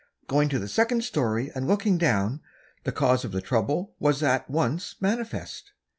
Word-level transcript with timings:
Going 0.25 0.49
to 0.49 0.57
the 0.57 0.67
second 0.67 1.03
story 1.03 1.51
and 1.53 1.67
looking 1.67 1.99
down, 1.99 2.41
the 2.85 2.91
cause 2.91 3.23
of 3.23 3.31
the 3.31 3.39
trouble 3.39 3.93
was 3.99 4.23
at 4.23 4.49
once 4.49 4.95
manifest. 4.99 5.73